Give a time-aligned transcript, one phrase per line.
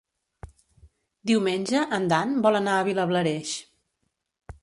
[1.31, 3.55] Diumenge en Dan vol anar a Vilablareix.